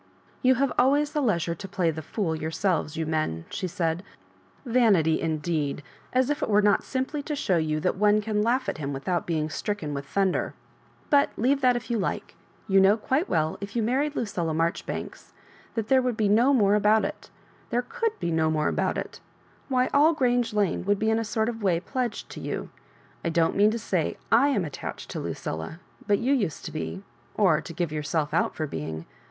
"You 0.41 0.55
have 0.55 0.73
always 0.79 1.11
the 1.13 1.21
leisure 1.21 1.53
to 1.53 1.67
play 1.67 1.91
the 1.91 2.01
fool 2.01 2.35
yourselves, 2.35 2.97
you 2.97 3.05
men," 3.05 3.45
she 3.51 3.67
said." 3.67 4.01
Vanity, 4.65 5.21
in 5.21 5.37
deed 5.37 5.83
I 6.11 6.17
as 6.17 6.31
if 6.31 6.41
it 6.41 6.49
were 6.49 6.59
not 6.63 6.83
simply 6.83 7.21
to 7.21 7.35
show 7.35 7.57
you 7.57 7.79
that 7.81 7.97
one 7.97 8.19
can 8.19 8.41
laugh 8.41 8.67
at 8.67 8.79
him 8.79 8.93
without 8.93 9.27
being 9.27 9.47
stricken 9.47 9.93
with 9.93 10.07
thunder. 10.07 10.55
But 11.11 11.29
leave 11.37 11.61
that 11.61 11.75
if 11.75 11.91
you 11.91 11.99
like. 11.99 12.33
Yon 12.67 12.81
know 12.81 12.97
quite 12.97 13.29
well 13.29 13.59
if 13.61 13.75
you 13.75 13.83
married 13.83 14.15
Lucille 14.15 14.47
Marjori 14.51 14.87
banks 14.87 15.33
that 15.75 15.87
there 15.87 16.01
would 16.01 16.17
be 16.17 16.27
no 16.27 16.51
more 16.51 16.73
about 16.73 17.05
it. 17.05 17.29
There 17.69 17.83
could 17.83 18.19
be 18.19 18.31
no 18.31 18.49
more 18.49 18.69
about 18.69 18.97
it 18.97 19.19
Wliy, 19.69 19.87
all 19.93 20.15
Grange 20.15 20.51
Lane 20.51 20.83
would 20.85 20.97
be 20.97 21.11
in 21.11 21.19
a 21.19 21.23
sort 21.23 21.47
of 21.47 21.61
way 21.61 21.79
pledged 21.79 22.27
to 22.31 22.39
you. 22.39 22.71
I 23.23 23.29
don't 23.29 23.55
mean 23.55 23.69
to 23.69 23.77
say 23.77 24.17
/am 24.31 24.65
attached 24.65 25.11
to 25.11 25.19
Lucilla, 25.19 25.79
but 26.07 26.17
you 26.17 26.33
used 26.33 26.65
to 26.65 26.71
be, 26.71 27.03
or 27.35 27.61
to 27.61 27.71
give 27.71 27.91
yourself 27.91 28.33
out 28.33 28.55
for 28.55 28.65
being. 28.65 29.05